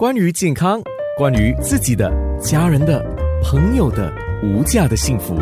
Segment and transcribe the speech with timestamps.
[0.00, 0.80] 关于健康，
[1.18, 2.10] 关于自己的、
[2.40, 3.04] 家人的、
[3.42, 4.10] 朋友的
[4.42, 5.38] 无价的幸福，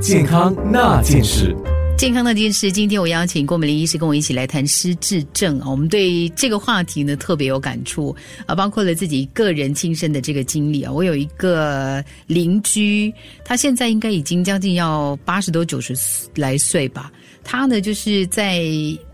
[0.00, 1.56] 健康那件事。
[1.96, 5.70] 健康那件事，今天我邀请郭美玲医师跟我一起来谈失智症啊。
[5.70, 8.12] 我们对这个话题呢特别有感触
[8.46, 10.90] 啊，包括了自己个人亲身的这个经历啊。
[10.90, 13.14] 我有一个邻居，
[13.44, 15.94] 他现在应该已经将近要八十多九十
[16.34, 17.12] 来岁吧。
[17.50, 18.62] 他呢就是在。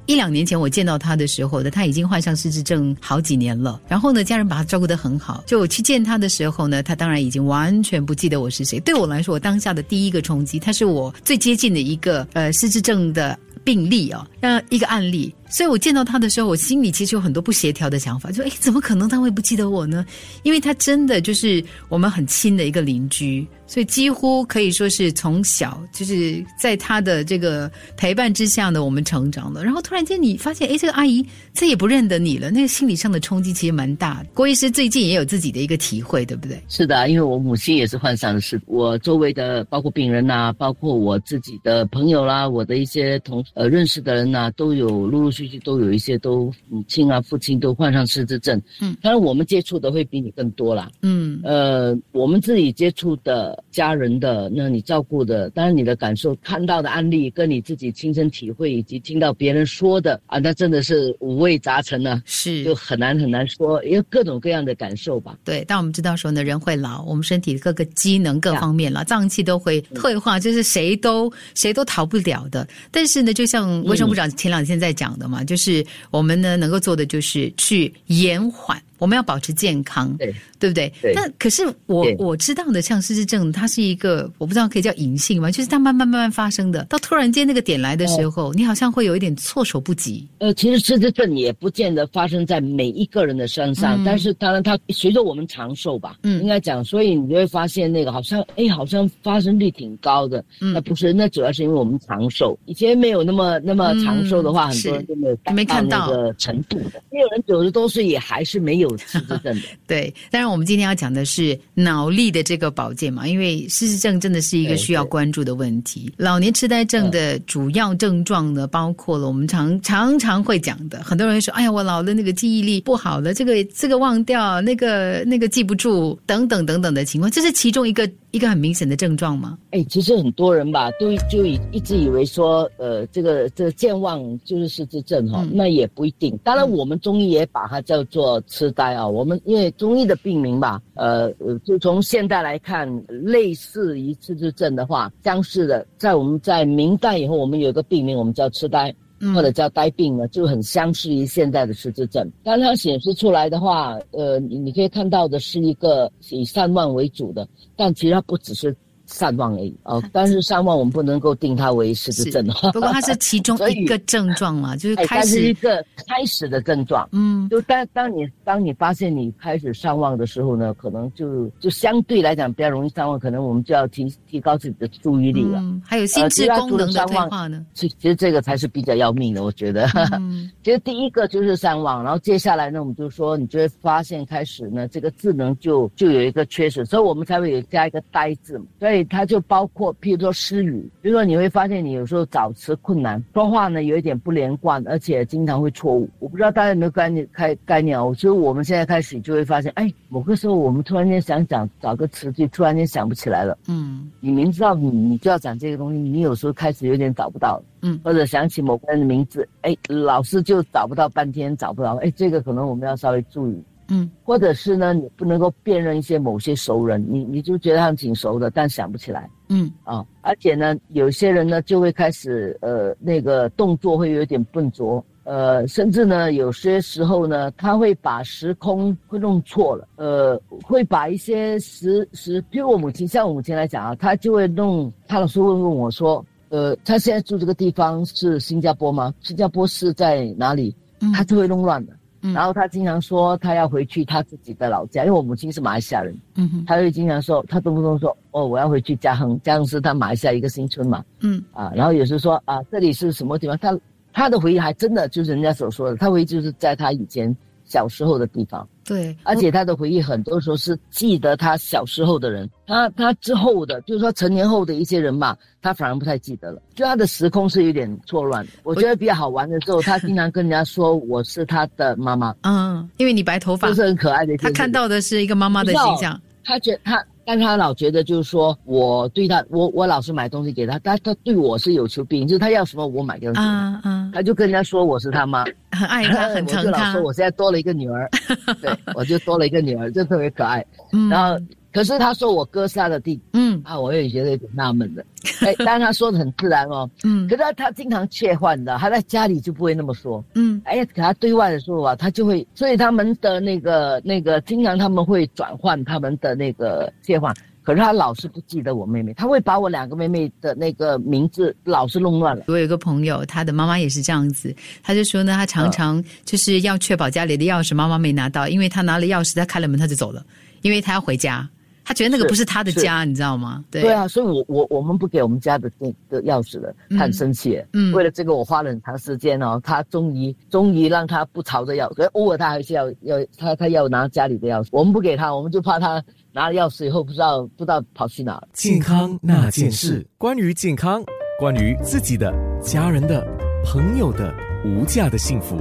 [0.09, 3.80] 一两年前我见到他的时候呢，他已经患上失智症好几年了。
[3.89, 5.43] 然后呢，家人把他照顾得很好。
[5.48, 8.79] 就我去见他的时候呢，他当然已经完全不记得我是谁。
[8.79, 15.34] 对我来说，我当下的第一个冲击，他是我最接近的一个呃失智症的病例哦，那一个案例。
[15.49, 20.04] 所以我见到他的时候，我心里其实有很多不协调的想法，就哎，怎么可能他会不记得我呢？
[20.43, 23.46] 因为他真的就是我们很亲的一个邻居。
[23.68, 29.64] 所以几乎可以说是从小就是在他的这个陪伴之下呢，我们成长了。
[29.64, 34.27] 然后突然间你发现，哎，这个阿姨这也不认得你了，那个心理上的冲击其实蛮大的。
[34.34, 36.62] 郭医师最近也有自己的一个体会，对不对？
[36.69, 45.31] 是的，因为我母亲也是患上了是我周围的包括病人呐，包括我自己的朋友啦，我的一些同呃认识的人呐，都有陆陆
[45.65, 48.61] 都有一些都母亲啊、父亲都患上失智症。
[48.81, 50.91] 嗯，当然我们接触的会比你更多啦。
[51.03, 53.62] 嗯，呃，我们自己接触的。
[53.70, 65.37] 家人的，那你照顾的，当然你的感受、看到的案例，跟你自己亲身体会以及听到别人说的啊，那真的是五味杂陈呢，是就很难很难说，因为各种各样的感受吧。
[65.45, 72.67] 对，但我们知道说呢，人会老，我们身体各个机能各方面了，脏器都会退化，就是谁都谁都逃不了的。
[72.91, 78.81] 但是呢，就像卫生部长前两天在讲的嘛，就是我们呢能够做的就是去延缓。
[78.98, 80.92] 我们要保持健康，对对不对？
[81.14, 85.50] 那可是我我知道的，像失智症，它是一个我不知道可以叫隐性吗？
[85.50, 90.27] 就是它慢慢慢慢发生的，到突然间那个点来的时候，你好像会有一点措手不及。
[90.39, 100.42] 呃，其实失智症也不见得发生在每一个人的身上，但是当然它随着我们长寿吧，嗯，应该讲，所以你就会发现那个好像哎，好像发生率挺高的。
[100.58, 107.02] 那不是，那主要是因为我们长寿，以前没有那么那么长寿的话，很多人就没有没看到那个程度的。
[107.12, 108.86] 也有人九十多岁也还是没有。
[108.89, 110.13] 有失智症的， 对。
[110.30, 116.13] 当然，我们今天要讲的是脑力的这个保健嘛，因为失智症真的是一个需要关注的问题。
[116.17, 129.58] 老年痴呆症的主要症状呢，包括了我们常常常会讲的，很多人说：“哎呀，我老了，那个记忆力不好了，这个这个忘掉，那个那个记不住，等等等等的情况。”这是其中一个一个很明显的症状吗？
[129.70, 136.38] 哎，其实很多人吧，都就一一直以为说，呃，这个这个健忘就是失智症哈，那也不一定。
[136.44, 138.66] 当然，我们中医也把它叫做痴。
[138.76, 148.94] 呆啊，我们因为中医的病名吧，呃呃，就从现代来看，类似于痴智症的话，相似的，在我们在明代以后，我们有一个病名，我们叫痴呆，
[149.34, 152.31] 或者叫呆病呢，就很相似于现在的失智症。
[152.44, 158.76] 但它显示出来的话，呃，你你可以看到的是一个以散乱为主的，但其实它不只是。
[159.06, 162.70] 善忘而已哦， 但是善忘我们不能够定它为失智症哦。
[162.74, 167.08] 不过它是其中 一个症状嘛，就是开始一个开始的症状。
[167.12, 175.58] 嗯，就当当你当你发现你开始善忘的时候呢，可能就就相对来讲比较容易善忘，可能我们就要提提高自己的注意力了。
[175.60, 177.64] 嗯，还有心智功能的退化呢。
[177.74, 179.86] 其其实这个才是比较要命的，我觉得。
[180.12, 188.66] 嗯，其实第一个就是善忘，然后接下来呢，我们就说你就会发现开始呢，这个智能就就有一个缺失，所以我们才会有加一个呆字嘛。
[188.78, 196.08] 所以它就包括，譬如说失语，比如说你会发现你有时候找词困难，说话呢有一点不连贯，而且经常会错误。
[196.18, 198.12] 我不知道大家有没有概念开概念啊？
[198.14, 203.56] 所以我们现在开始就会发现，哎，某个时候我们突然间想讲找个词句，突然间想不起来了。
[203.68, 207.62] 嗯，你明知道你你就要讲这个东西，你有时候开始有点找不到。
[207.82, 211.94] 嗯，或者想起某个人的名字，哎，老是就找不到半天找不到。
[211.96, 213.62] 哎，这个可能我们要稍微注意。
[213.88, 219.30] 嗯，或者是呢，你不能够辨认一些某些熟人，你你就觉得他们挺熟的，但想不起来。
[219.48, 239.15] 嗯啊，而且呢，有些人呢就会开始呃那个动作会有点笨拙，呃，甚至呢有些时候呢他会把时空会弄错了，呃，会把一些时时，比如我母亲，像我母亲来讲啊，她就会弄，她老是会问我说，呃，她现在住这个地方是新加坡吗？
[239.21, 240.74] 新加坡是在哪里？
[241.15, 241.80] 她就会弄乱
[242.28, 242.34] 的。
[242.34, 251.42] 然后他经常说他要回去他自己的老家，因为我母亲是马来西亚人，嗯哼，他就经常说他动不动说哦我要回去嘉亨，嘉亨是他马来西亚一个新村嘛，嗯。
[251.52, 253.78] 啊，然后有时说啊这里是什么地方，他
[254.12, 257.34] 他的回忆还真的就是人家所说的，他回忆就是在他以前
[257.64, 268.47] 小时候的地方，对，而且他的回忆很多时候是记得他小时候的人，他他之后的，就是说成年后的一些人吧，他反而不太记得了，就他的时空是有点错乱。
[268.62, 274.37] 我觉得比较好玩的时候，他经常跟人家说我是他的妈妈，嗯，因为你白头发，就是很可爱的。
[274.37, 277.05] 他看到的是一个妈妈的形象，他觉他。
[277.26, 283.43] 但他老觉得就是说，我对他，我我老是买东西给他，他他对我是有求必应，就是他要什么我买给他。
[283.43, 284.11] 啊啊！
[284.14, 286.61] 他就跟人家说我是他妈，很爱他，很疼他。
[286.61, 288.08] 我就老说我现在多了一个女儿，
[288.62, 290.64] 对，我就多了一个女儿，就特别可爱。
[291.11, 291.37] 然后。
[291.76, 293.61] 可是他说我哥是他的弟，嗯。
[293.64, 295.05] 啊，我也觉得有点纳闷的，
[295.40, 307.34] 哎，当然他说的很自然哦，嗯，可是他他经常切换的，他在家里就不会那么说，嗯，哎，可他对外的时候啊，他就会，所以他们的那个那个，经常他们会转换他们的那个切换，
[307.64, 312.44] 可是他老是不记得我妹妹，他会把我两个妹妹的那个名字老是弄乱了。
[312.46, 320.25] 我有个朋友，他的妈妈也是这样子，他就说呢，他常常就是要确保家里的钥匙妈妈没拿到，因为他拿了钥匙，他开了门他就走了，
[320.62, 321.49] 因为他要回家。
[321.88, 323.65] 他觉得那个不是他的家，你知道吗？
[323.71, 327.65] 对对啊，所以我我我们不给我们家的电的钥匙了，他很生气。
[327.75, 336.03] 嗯，为了这个我花了很长时间哦，他终于终于让他不吵着要，可是偶尔他还是要要他他要拿家里的钥匙，我们不给他，我们就怕他
[336.33, 338.43] 拿了钥匙以后不知道不知道跑去哪。
[338.53, 341.05] 健康那件事，关于健康，
[341.38, 343.25] 关于自己的、家人的、
[343.65, 344.35] 朋友的
[344.65, 345.56] 无价的幸福。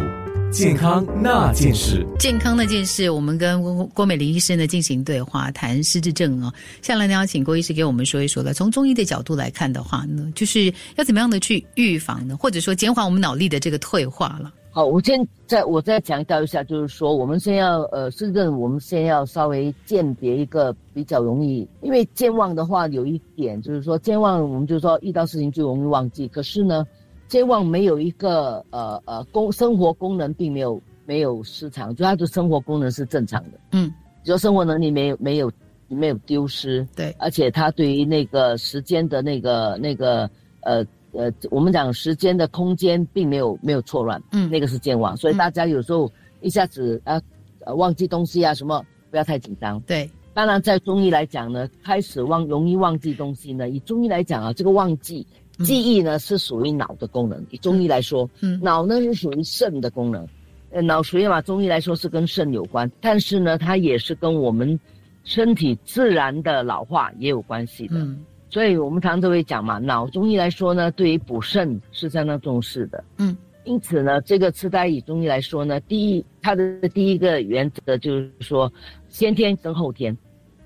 [0.56, 6.50] 健康那件事，健康那件事，我们跟郭美玲医生呢进行对话，谈失智症哦。
[6.82, 8.54] 下来呢，要请郭医师给我们说一说了。
[8.54, 12.38] 从中医的角度来看的话呢，就是要怎么样的去预防呢？
[12.38, 14.54] 或者说减缓我们脑力的这个退化了。
[14.72, 26.88] 好，我先再我再强调一下，就是说我们先要呃失智，我们先要稍微鉴别一个比较容易，因为健忘的话有一点就是说健忘，我们就说遇到事情就容易忘记，可是呢。
[27.36, 33.60] 健忘没有一个呃呃功生活功能并没有没有失常，就他的生活功能是正常的。
[33.74, 33.94] 嗯，
[34.24, 35.52] 就生活能力没有没有
[35.90, 36.88] 没有丢失。
[36.96, 40.30] 对，而且他对于那个时间的那个那个
[40.62, 40.78] 呃
[41.12, 44.24] 呃，我们讲时间的空间并没有没有错乱。
[44.32, 46.10] 嗯，那个是健忘，所以大家有时候
[46.40, 47.22] 一下子啊
[47.66, 49.78] 呃忘记东西啊什么，不要太紧张。
[49.82, 55.28] 对，当然在中医来讲呢，开始忘容易忘记东西呢，以中医来讲啊，这个忘记。
[55.64, 60.28] 记忆呢是属于脑的功能，以中医来说，嗯，脑呢是属于肾的功能，
[60.72, 64.80] 呃，脑髓嘛，中医来说是跟肾有关，但是呢，它也是跟我们
[65.24, 78.72] 身体自然的老化也有关系的，嗯，所以我们常常都会讲嘛，脑中医来说呢，对于补肾是相当重视的，嗯，因此呢，这个痴呆以中医来说呢，第一，它的第一个原则就是说，
[79.10, 80.16] 先天跟后天。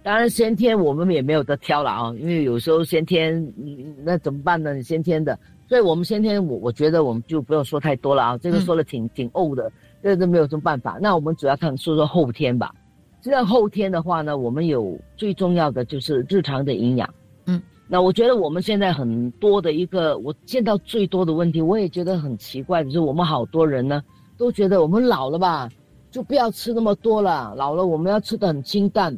[0.09, 3.53] 当然，先天我们也没有得挑了啊，因为有时候先天，
[4.03, 4.73] 那怎么办呢？
[4.73, 8.35] 你先天的，所以我们先天，我我觉得我们就不用说太多了啊。
[8.39, 9.71] 这个说的挺挺怄的，
[10.01, 10.97] 这个都没有什么办法。
[10.99, 12.73] 那我们主要看说说后天吧。
[13.21, 17.07] 这样后天的话呢，我们有最重要的就是日常的营养。
[17.45, 24.01] 嗯，那我觉得我们现在很多的一个我见到最多的问题，我也觉得很奇怪，就是我们好多人呢
[24.39, 25.69] 都觉得我们老了吧，
[26.09, 29.15] 就不要吃那么多了，老了我们要吃的很清淡。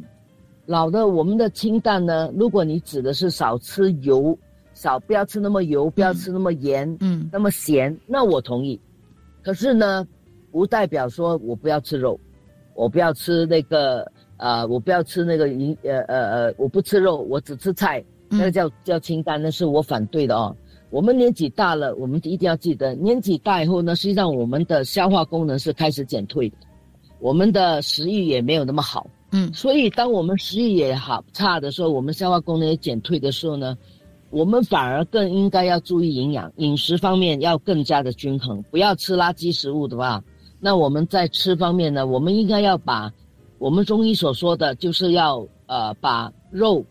[0.66, 2.32] 老的我们的清淡呢？
[2.36, 4.38] 如果你指的是少吃油，
[4.74, 8.80] 少不要吃那么油，不要吃那么盐，嗯，那么咸，那我同意。
[9.42, 10.06] 可是呢，
[10.52, 12.18] 不代表说我不要吃肉，
[12.74, 20.56] 我不要吃那个啊，我不要吃那个营呃呃呃，我不吃肉，我只吃菜，那个叫叫清淡，那是我反对的哦。
[20.90, 26.56] 我们年纪大了，我们一定要记得，年纪大以后呢，实际上我们的消化功能是开始减退的，
[27.18, 29.06] 我们的食欲也没有那么好。
[29.34, 33.76] 嗯，所以当我们食欲也好差的时候，我们消化功能也减退的时候呢，
[34.28, 40.22] 我们反而更应该要注意营养，饮食方面要更加的均衡，不要吃垃圾食物的话，
[40.60, 43.10] 那我们在吃方面呢，我们应该要把
[43.58, 46.84] 我们中医所说的就是要呃把肉，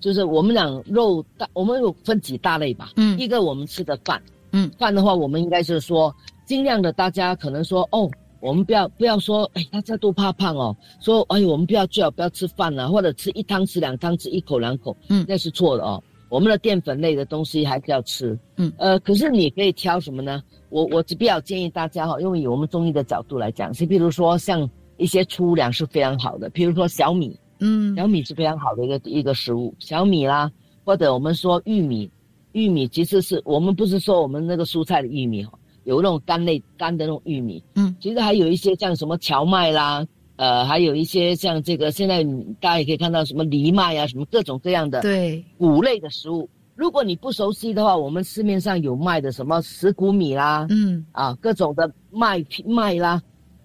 [0.00, 4.20] 就是我们讲肉大，我们有分几大类吧，嗯，一个我们吃的饭，
[4.50, 6.12] 嗯，饭的话我们应该是说
[6.44, 8.10] 尽量的，大家可能说哦。
[8.40, 10.76] 我们不要不要说，哎，大家都怕胖哦。
[11.00, 16.02] 说，哎，我们不要最好不要吃饭了，或者吃一汤匙两汤匙，一口两口，嗯，那是错的哦。
[16.28, 20.42] 我们的淀粉类的东西还是要吃，嗯，呃，可是你可以挑什么呢？
[20.68, 24.68] 我我比较建议大家哈，因为以我们中医的角度来讲，是比如说像
[24.98, 30.52] 一些粗粮是非常好的，比如说小米，嗯，小米是非常好的一个一个食物，小米啦，
[30.84, 32.10] 或者我们说玉米，
[32.52, 35.57] 玉米其实是我们不是说我们那个蔬菜的玉米哈。
[35.88, 42.22] 有那种干类干的那种玉米，嗯，其实还有一些像什么荞麦啦，呃，还有一些像这个现在
[42.60, 45.42] 大家也可以看到什么藜麦啊，什么各种各样的对。
[45.56, 46.46] 谷类的食物。
[46.76, 53.22] 如果你不熟悉的话，我们市面上有卖的什么石谷米啦，嗯，啊，各种的麦麦啦，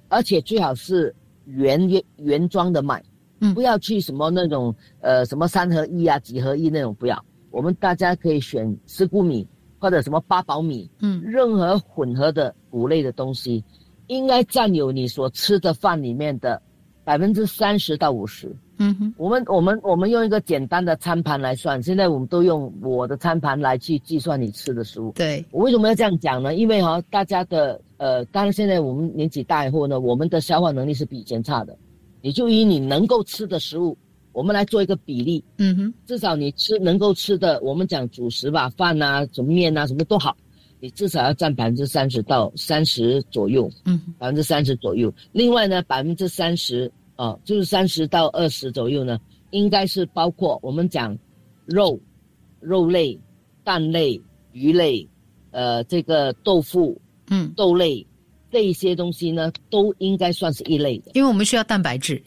[0.08, 1.14] 而且最好是
[1.44, 3.04] 原原原装的麦，
[3.42, 3.54] 嗯。
[3.54, 7.22] 不要去什么那种呃什么三合一啊、几合一那种，不要。
[7.52, 9.46] 我们大家可以选石谷米
[9.84, 13.62] 或者什么八宝米，嗯任何混合的谷类的东西，
[14.08, 16.62] 应该占有你所吃的饭里面的
[17.04, 18.56] 百分之三十到五十。
[18.78, 25.12] 嗯哼，我们我们我们用一个简单的餐盘来算，现在我们都用我的餐盘来去计算你吃的食物。
[25.12, 26.56] 对，我为什么要这样讲呢？
[26.56, 31.78] 因为哈、大家的呃，当然现在我们年纪大以后呢，我们的消化能力是比以前差的。
[32.22, 33.98] 你就以你能够吃的食物，
[34.34, 40.36] 我们来做一个比例，嗯哼，至少你吃能够吃的，我们讲主食吧，饭啊、什么面啊，什么都好，
[40.80, 45.14] 你至少要占百分之三十到三十左右，嗯哼，百分之三十左右。
[45.32, 49.20] 另外呢，百分之三十啊，就是三十到二十左右呢，
[49.52, 51.16] 应该是包括我们讲
[51.66, 52.00] 肉、
[52.60, 53.20] 肉类、
[53.64, 54.20] 蛋类、
[54.52, 55.08] 鱼类，
[55.52, 57.00] 呃，这个豆腐、
[57.30, 58.06] 嗯，豆类
[58.52, 61.12] 这一些东西呢，都应该算是一类的。
[61.14, 62.22] 因为我们需要蛋白质。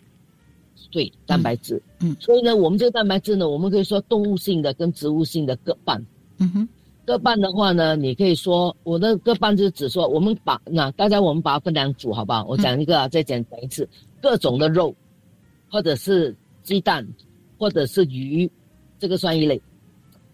[0.96, 1.82] 对，蛋白质。
[2.00, 6.02] 嗯所以呢，我们这个蛋白质呢，我们可以说动物性的跟植物性的各半。
[6.38, 6.68] 嗯哼，
[7.04, 12.46] 各半的话呢，你可以说我的各半就是指说，我们把那大家我们把它分两组，好不好？
[12.48, 13.86] 我讲一个啊，再讲讲一次，
[14.22, 14.94] 各种的肉，
[15.68, 17.06] 或者是鸡蛋，
[17.58, 18.50] 或者是鱼，
[18.98, 19.60] 这个算一类。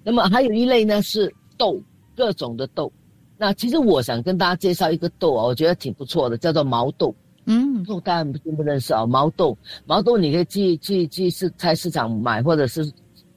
[0.05, 1.77] 那么还有一类呢是豆，
[2.15, 2.93] 各种的豆。
[3.37, 7.13] 那其实我想跟大家介绍一个豆啊，我觉得挺不错的，叫做毛豆。
[7.47, 7.83] 嗯。
[7.85, 9.57] 豆大家并不认识啊，毛豆，
[9.87, 12.85] 毛豆你可以去去去市菜市场买，或者是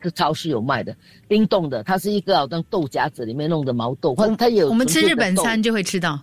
[0.01, 0.95] 是超市有卖的，
[1.27, 6.19] 冰冻的，它是一个好像豆荚子里面弄的毛豆，或者它有我们吃日本餐就会吃到。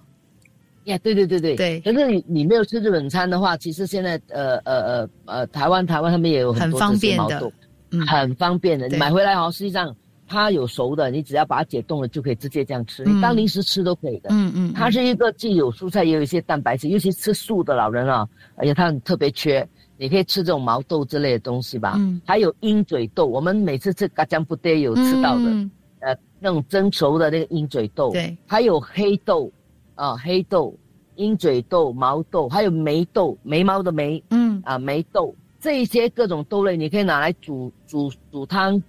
[0.85, 1.57] 呀对对对对。
[1.57, 1.81] 对。
[1.81, 7.35] 可是你你没有吃日本餐的话，其实现在呃呃呃呃台湾台湾他们也有很多很方这些便的。
[7.35, 7.53] 毛豆，
[7.91, 8.07] 嗯。
[8.07, 8.99] 很方便的，你对。
[8.99, 9.95] 买回来哦，实际上
[10.33, 14.31] 它有熟的，你只要把它解冻了就可以直接这样吃，嗯你当零食吃都可以的。
[14.31, 21.97] 嗯嗯，它是一个既有蔬菜也有一些蛋白质，尤其吃素的老人啊，而且他很特别缺，你可以吃这种毛豆之类的东西吧。
[21.99, 25.71] 嗯还有鹰嘴豆，我们每次吃嘎酱不得有吃到的，嗯
[26.01, 28.11] 呃，那种蒸熟的那个鹰嘴豆。
[28.13, 29.53] 对，还有黑豆，
[29.95, 30.75] 啊、黑豆、
[31.17, 38.83] 鹰嘴豆、毛豆，还有眉豆，眉毛的眉嗯啊，眉豆这一些各种豆类，你可以拿来煮煮煮汤。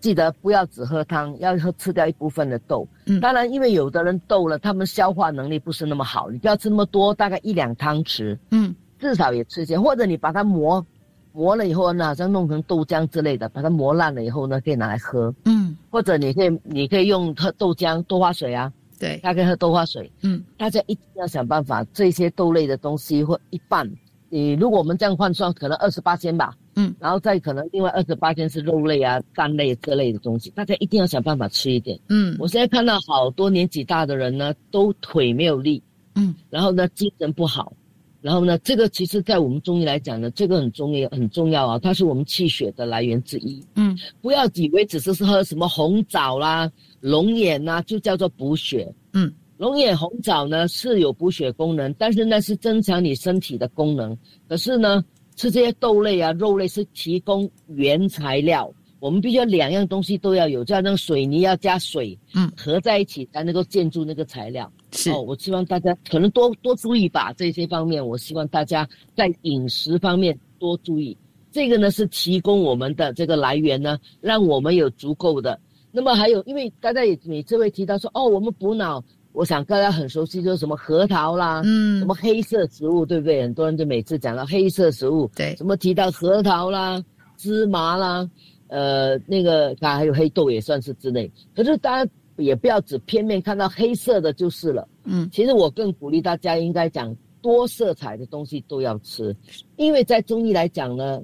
[0.00, 2.88] 记得不要只喝汤，要喝吃掉一部分的豆。
[3.06, 9.78] 嗯当然，因为有的人豆了，他们消化能力不是那么好，你不要吃那么多，大概一两汤匙，嗯至少也吃些。
[9.78, 10.84] 或者你把它磨
[11.32, 15.32] 磨了以后呢，好像弄成豆浆之类的，把它磨烂了以后呢，可以拿来喝。
[15.44, 20.10] 嗯，或者你可以你可以用喝豆浆、豆花水啊，对，大概喝豆花水。
[20.22, 23.90] 嗯大家一定要想办法，这些豆类的东西或一半，
[24.28, 31.98] 你如果我们这样换算，可能二十八天吧，嗯，然后再可能另外二十八天是肉类啊、蛋类这类的东西，大家一定要想办法吃一点。
[32.08, 35.82] 嗯我现在看到好多年纪大的人呢，都腿没有力，
[36.14, 37.72] 嗯然后呢精神不好，
[38.20, 43.62] 然后呢这个其实在我们中医来讲呢，这个很重要很重要啊，它是我们气血的来源之一。
[43.74, 48.92] 嗯不要以为只是喝什么红枣啦、龙眼呐、就叫做补血。
[49.12, 54.16] 嗯，龙眼、红枣呢是有补血功能，但是那是增强你身体的功能。
[54.48, 55.04] 可是呢，
[55.40, 64.70] 吃这些豆类啊、肉类是提供原材料，我们必须要两样东西都要有，就像那个水泥要加水，嗯合在一起才能够建筑那个材料。
[64.92, 71.16] 是哦，我希望大家可能多多注意吧，这些方面，我希望大家在饮食方面多注意。
[71.50, 75.58] 这个呢是提供我们的这个来源呢，让我们有足够的。
[75.90, 83.42] 那么还有，因为大家也每次会提到说，哦，我们补脑，我想大家很熟悉，就是什么核桃啦，嗯什么黑色食物，对不对？
[83.42, 87.02] 很多人就每次讲到黑色食物，对什么提到核桃啦、
[87.36, 88.28] 芝麻啦，
[88.68, 91.30] 呃，那个当然还有黑豆也算是之类。
[91.54, 94.86] 可是大家也不要只片面看到黑色的就是了。
[95.04, 99.34] 嗯其实我更鼓励大家应该讲多色彩的东西都要吃，
[99.76, 101.22] 因为在中医来讲呢，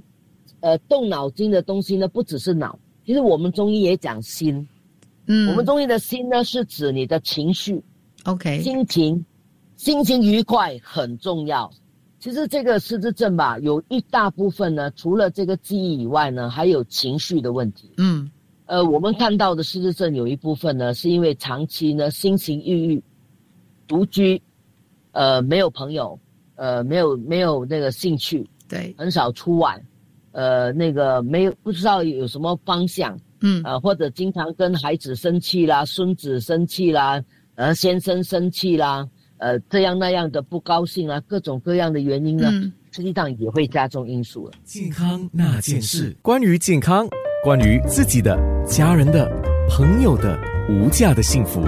[0.61, 4.67] 呃，动脑筋的东西呢不只是脑，其实我们中医也讲心。
[5.27, 7.83] 嗯，我们中医的心呢是指你的情绪、
[8.27, 9.25] OK 心情，
[9.77, 11.71] 心情愉快很重要。
[12.19, 17.93] 其实这个失智症吧，有一大部分呢，除了这个记忆以外呢，还有情绪的问题。
[17.99, 18.31] 嗯
[18.65, 23.01] 呃，我们看到的失智症有一部分呢，是因为长期呢心情抑郁、
[23.87, 24.43] 独居，
[25.13, 26.19] 呃，没有朋友，
[26.57, 29.81] 呃，没有没有那个兴趣，对很少出外，
[30.33, 37.23] 呃，那个没有不知道有什么方向，嗯呃，或者经常跟孩子生气啦、孙子生气啦、
[37.57, 39.07] 呃先生生气啦，
[39.39, 44.53] 呃这样那样的不高兴啊，各种各样的原因呢，嗯实际上也会加重因素了。
[44.65, 47.07] 健康那件事，关于健康，
[47.45, 49.31] 关于自己的、家人的、
[49.69, 50.39] 朋友的
[50.71, 51.63] 无价的幸福。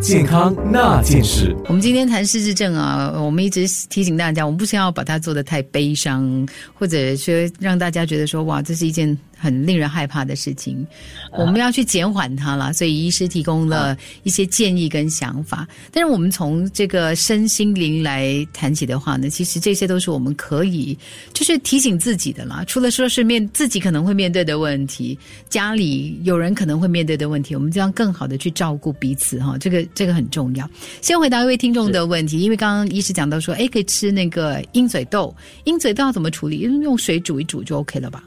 [0.00, 1.54] 健康那件事。
[1.66, 9.18] 我们今天谈失智症啊，我们一直提醒大家，我们不需要把它做的太悲伤，或者说让大家觉得说哇，这是一件。
[9.40, 10.86] 很令人害怕的事情，
[11.32, 12.72] 我们要去减缓它了。
[12.74, 15.66] 所以医师提供了一些建议跟想法。
[15.90, 20.96] 但是我们从这个身心灵来谈起的话呢，其实这些都是我们可以
[21.32, 22.62] 就是提醒自己的啦。
[22.66, 25.18] 除了说是面自己可能会面对的问题，
[25.48, 29.56] 家里有人可能会面对的问题，我们这样更好的去照顾彼此哈。
[29.58, 30.68] 这个这个很重要。
[31.00, 36.60] 先回答一位听众的问题，因为刚刚医师讲到说，哎，可以吃那个鹰嘴豆，鹰嘴豆要怎么处理？
[36.60, 38.22] 用水煮一煮就 OK 了吧？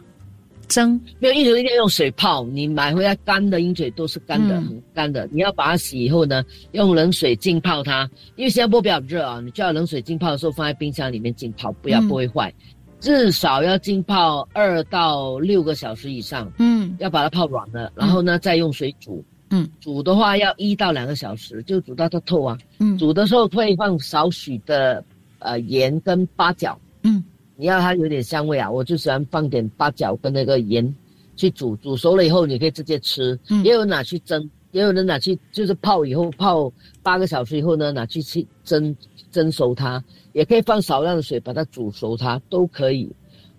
[0.67, 2.43] 蒸没有，一直一定要用水泡。
[2.45, 5.27] 你买回来干的鹰嘴都是干的，很干的。
[5.31, 8.09] 你要把它洗以后呢，用冷水浸泡它。
[8.35, 12.53] 因为新加坡比较热啊，你就要冷水浸泡的时候放在冰箱里面浸泡，不要不会坏。
[12.99, 16.51] 至少要浸泡二到六个小时以上。
[16.59, 19.23] 嗯，要把它泡软了，然后呢再用水煮。
[19.49, 22.57] 嗯，煮的话要一到两个小时，就煮到它透啊。
[22.79, 25.03] 嗯，煮的时候会放少许的
[25.39, 26.79] 呃盐跟八角。
[27.03, 27.23] 嗯。
[27.55, 30.93] 你要它有点香味啊，我就喜欢放点八角跟那个盐
[31.35, 33.39] 去煮，煮熟了以后你可以直接吃。
[33.49, 36.71] 嗯，也有拿去蒸，也有人拿去就是泡以后泡
[37.03, 38.95] 八个小时以后呢，拿去去蒸
[39.31, 43.07] 蒸熟它，也可以放少量的水把它煮熟它都可以。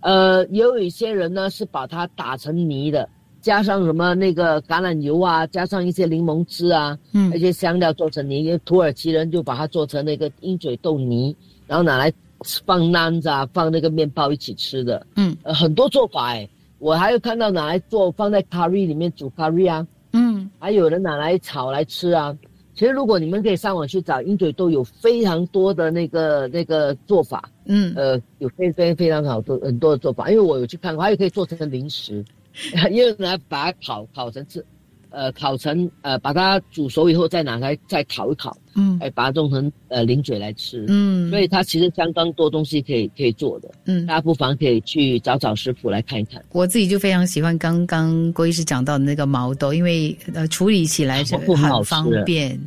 [0.00, 3.08] 呃，也有一些人呢是把它打成泥的，
[3.40, 8.58] 加上什么那个橄榄油啊，加上一些柠檬汁啊，嗯，一些香料做成泥。
[8.64, 11.34] 土耳其人就把它做成那个鹰嘴豆泥，
[11.68, 12.12] 然后拿来。
[12.64, 16.48] 放馕子啊，放那个面包一起吃的，嗯，呃，很多做法哎，
[16.78, 22.36] 我还有看到拿来做，放在 curry 里面煮 curry 啊，嗯，还有人拿来炒来吃啊。
[22.74, 32.24] 其实如果你们可以上网去找鹰嘴豆，有非常多的那个那个做法，嗯，呃，有非非非常好多很多的做法，因为我有去看过，还有可以做成零食，
[32.90, 34.64] 也有人把它烤烤成吃。
[35.14, 46.44] 呃，烤成呃，把它煮熟以后再拿来再烤一烤，嗯，哎，把它弄成呃零嘴来吃，嗯，所以它其实相当多东西可以可以做的，嗯，大家不妨可以去找找师傅来看一看。
[46.50, 52.61] 我自己就非常喜欢刚刚郭医师讲到的那个毛豆，因为呃处理起来是很方便。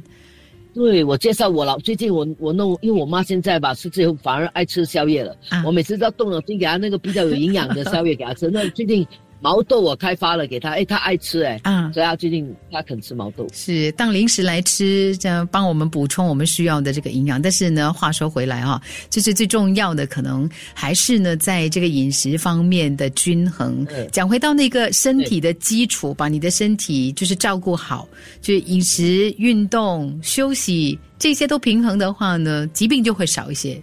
[0.73, 5.35] 对我介绍我老最近我我弄，因为我妈现在吧吃最后反而爱吃宵夜了，
[5.65, 9.05] 我每次都要动脑筋给她那个比较有营养的宵夜给她吃， 那最近。
[9.39, 17.41] 毛豆我开发了给他，哎，他爱吃哎，啊，所以他最近他肯吃毛豆，是当零食来吃，这样帮我们补充我们需要的这个营养。
[17.41, 23.85] 但是呢，话说回来啊，就是最重要的可能还是呢，在这个饮食方面的均衡。
[24.11, 28.07] 讲回到那个身体的基础，把你的身体就是照顾好，
[28.41, 33.79] 就是饮食、运动、休息这些都平衡的话呢，疾病就会少一些。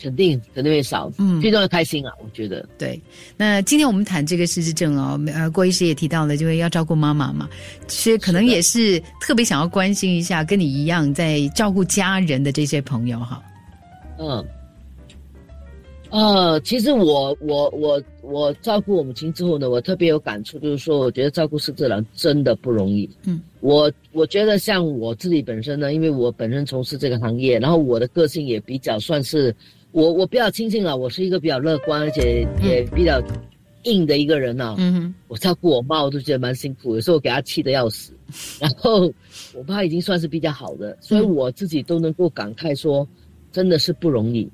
[0.00, 2.68] 肯定肯定会少，嗯，最重要开心啊，我觉得。
[2.76, 3.00] 对，
[3.36, 7.48] 那今天我们谈这个失智症哦，呃，郭医师也提到了，就是要照顾妈妈嘛，
[7.86, 13.42] 其实可能也是特别想要关心一下，跟你一样在照顾家人的这些朋友哈。
[14.18, 14.44] 嗯，
[16.10, 23.08] 呃，其实我我我我照顾我母亲之后呢，我特别有感触，就是说，我觉得照顾失智人真的不容易。
[23.24, 29.56] 嗯，我我觉得像我自己本身呢，因为我本身从事这个行业，然后我的个性也比较算是。
[29.96, 33.18] 我我比较庆幸了，我是一个比较乐观，而且也比较
[33.84, 34.74] 硬的一个人呢。
[34.76, 38.12] 嗯哼，我照顾我妈，我都觉得蛮辛苦，有时候给她气得要死。
[38.60, 39.10] 然后
[39.54, 43.08] 我爸已经算是比较好的，所以我自己都能够感慨说，
[43.50, 44.46] 真的是不容易。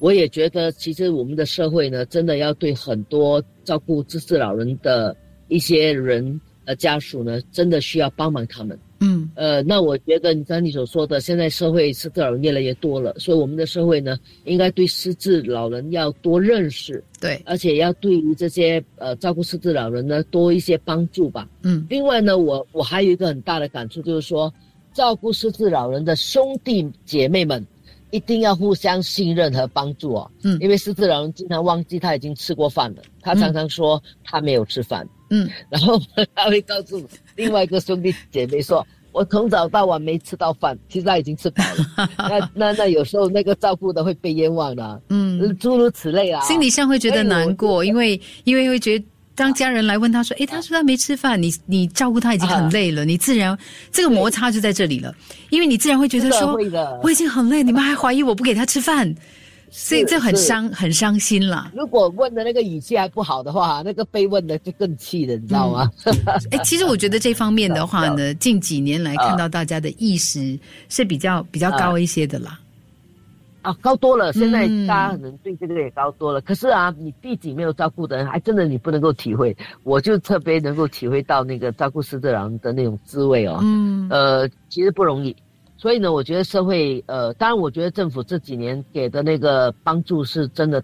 [0.00, 8.78] 我也觉得，其实我们的社会呢，真的要对很多照顾自智老人的一些人呃家属呢，真的需要帮忙他们。
[9.00, 21.48] 嗯，呃，那我觉得你刚你所说的，现在社会失智老人越来越多了，所以我们的社会呢，应该对失智老人要多认识，对，而且要对于这些呃照顾失智老人呢多一些帮助吧。
[21.62, 24.52] 嗯，另外呢，我我还有一个很大的感触，就是说，
[24.92, 27.64] 照顾失智老人的兄弟姐妹们，
[28.10, 30.30] 一定要互相信任和帮助哦。
[30.42, 35.08] 嗯，因为失智老人经常忘记他已经吃过饭了，他常常说他没有吃饭。
[35.30, 36.00] 嗯，然后
[36.34, 53.56] 他会告诉另外一个兄弟姐妹说：“我从早到晚没吃到饭，其实他已经吃饱了。”那那那有时候那个照顾的会被冤枉了，嗯，诸如此类啊，心理上会觉得难过，因为因为会觉得当家人来问他说：“哎，他说他没吃饭，你你照顾他已经很累了，你自然
[53.92, 55.14] 这个摩擦就在这里了，
[55.50, 56.58] 因为你自然会觉得说
[57.02, 59.14] 我已经很累，你们还怀疑我不给他吃饭。”
[59.70, 61.70] 所以这很伤，很伤心了。
[61.74, 65.90] 如果问的那个语气还不好的话，那个被问的就更气了，你知道吗？
[66.50, 72.58] 哎，其实我觉得这方面的话呢，近几年来看到大家的意识是比较比较高一些的啦。
[73.62, 74.32] 啊，高多了。
[74.32, 76.40] 现在大家可能对这个也高多了。
[76.40, 79.54] 可是啊，你自己没有照顾的人，还真的你不能够体会。
[79.82, 83.58] 我就特别能够体会到那个照顾失智人的那种滋味哦。
[83.60, 84.08] 嗯。
[84.10, 85.34] 呃，其实不容易。
[85.78, 90.82] 所以呢，我觉得社会，呃，当然，我觉得政府这几年给的那个帮助是真的，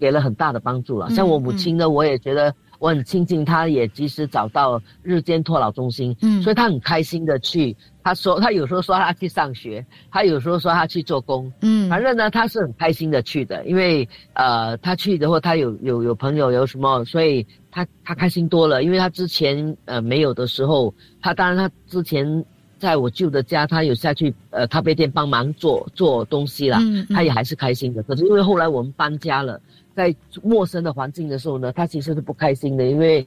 [0.00, 1.08] 给了很大的帮助了。
[1.10, 7.76] 像我母亲呢，我也觉得我很亲近，她也及时找到日间托老中心，嗯，所以她很开心的去。
[8.02, 18.82] 她说，她有时候说她去上学，她有时候说她去做工，嗯，反正呢，她是很开心的去的，因为呃，她去的话，她有有有朋友有什么，所以她她开心多了。
[18.82, 22.44] 因为她之前呃没有的时候，她当然她之前。
[22.82, 28.02] 在我舅的家，他有下去呃咖啡店帮忙做做东西啦，他也还是开心的。
[28.02, 29.60] 可是因为后来我们搬家了，
[29.94, 33.24] 在陌生的环境的时候呢，他其实是不开心的，因为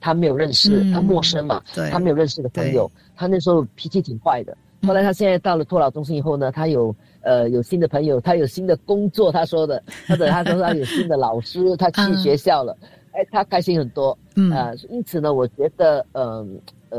[0.00, 4.56] 他没有认识，他陌生嘛，他没有认识的朋友，他那时候脾气挺坏的。
[4.86, 12.74] 后来他现在到了托老中心以后呢，他有呃有新的朋友，他有新的工作，他说的，或者他说他有新的老师，他去学校了，
[13.12, 14.16] 哎，他开心很多。
[14.36, 16.22] 嗯啊，因此呢，我觉得嗯。
[16.24, 16.46] 呃，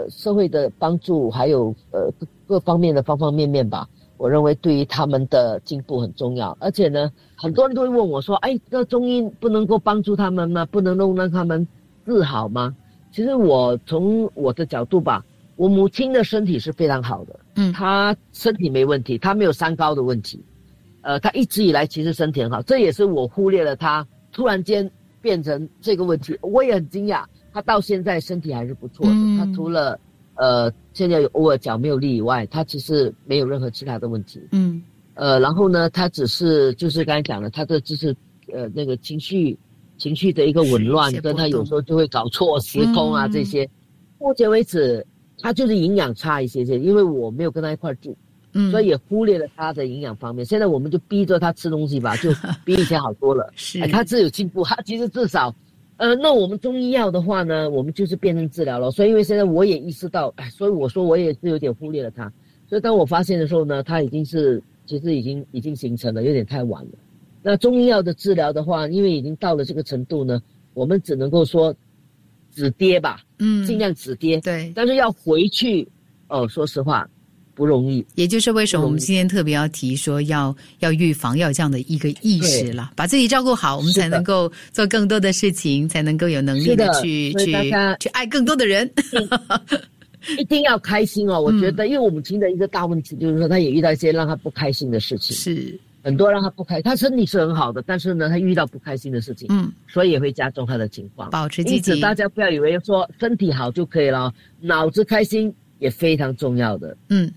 [0.10, 6.56] 社会的帮助还有呃各各方面的方方面面吧，我认为对于他们的进步很重要。
[6.60, 10.66] 而且呢，很多人都会问我说：“哎，那中医不能够帮助他们吗？
[10.66, 11.68] 不能够让他们
[12.06, 12.76] 治好吗？”
[13.12, 15.26] 其实我从我的角度吧，
[15.58, 20.42] 我母亲的身体是非常好的，嗯，她身体没问题，她没有三高的问题，
[21.02, 24.90] 呃，她一直以来其实身体很好，这也是我忽略了她突然间
[25.22, 27.26] 变成这个问题，我也很惊讶。
[27.54, 30.00] 他到现在身体还是不错的，他除了
[30.36, 34.40] 呃现在有偶尔脚没有力以外，他其实没有任何其他的问题。
[34.52, 34.82] 嗯，
[35.16, 38.16] 呃，然后呢，他只是就是刚才讲的，他的就是
[38.54, 39.58] 呃那个情绪
[39.98, 43.70] 情绪的一个紊乱，跟他有时候就会搞错时空啊这些。
[44.18, 45.06] 目前为止，
[45.40, 48.16] 他就是营养差一些些，因为我没有跟他一块住，
[48.54, 50.46] 嗯，所以也忽略了他的营养方面。
[50.46, 52.30] 现在我们就逼着他吃东西吧，就
[52.64, 53.52] 比以前好多了。
[53.58, 55.54] 是，他是有进步，他其实至少。
[56.02, 58.90] 呃，那我们中医药的话呢，我们就是变成治疗了。
[58.90, 62.34] 所以因为现在我也意识到，哎，所以我说我也是有点忽略了它。
[62.68, 66.92] 所以当我发现的时候呢，它已经是其实已经已经形成了，有点太晚了。
[67.44, 70.42] 那中医药的治疗的话，因为已经到了这个程度呢，
[70.74, 71.72] 我们只能够说
[72.50, 74.42] 止跌吧，嗯，尽量止跌。
[74.42, 75.88] 对，但是要回去，
[76.30, 77.08] 哦，说实话。
[77.54, 87.52] 不容易，也就是为什么我们今天特别要提说要要预防，要有这样的一个意识了，把自己照顾好，我们才能够做更多的事情，才能够有能力的去去
[88.00, 88.90] 去爱更多的人。
[90.38, 91.42] 一定要开心哦！
[91.42, 96.84] 我觉得，因为我母亲的一个大问题就是说，她也遇到一些让她不开心的事情，是很多让她不开心。
[96.84, 101.28] 她身体是很好的，但是呢，她遇到不开心的事情，嗯，所以也会加重她的情况。
[101.32, 106.96] 保持积极，大家不要以为说身体好就可以了，脑子开心也非常重要的。
[107.10, 107.32] 嗯。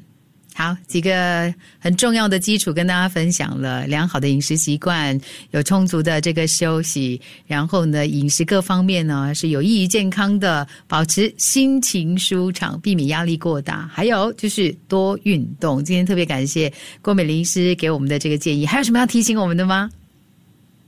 [0.56, 15.82] 好，几个很重要的基础跟大家分享了：良好的饮食习惯，有充足的这个休息，然后呢，饮食各方面呢是有益于健康的，保持心情舒畅，避免压力过大，还有就是多运动。
[15.82, 19.90] 今天特别感谢郭美玲医师给我们的这个建议，还有什么要提醒我们的吗？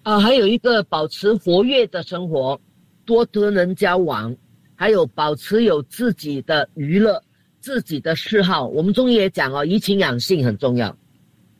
[0.04, 2.56] 啊，还有一个保持活跃的生活，
[3.04, 4.32] 多跟人交往，
[4.76, 7.20] 还有保持有自己的娱乐。
[7.66, 10.96] 自己的嗜好，我们中医也讲哦，怡情养性很重要，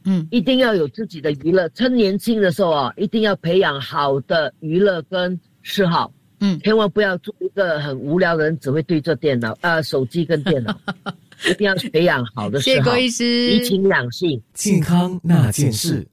[0.05, 1.69] 嗯，一定要有自己的娱乐。
[1.71, 10.81] 趁年轻的时候啊，一定要培养好的娱乐跟嗜好，嗯，千万不要做一个很无聊的人，只会对着电脑、呃手机跟电脑，
[11.51, 12.75] 一定要培养好的嗜好。
[12.75, 16.07] 谢谢郭医师，怡情养性，健康那件事。